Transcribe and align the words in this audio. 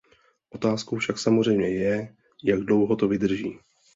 Otázkou 0.49 0.97
však 0.97 1.19
samozřejmě 1.19 1.69
je, 1.69 2.15
jak 2.43 2.59
dlouho 2.59 2.95
to 2.95 3.07
vydrží. 3.07 3.59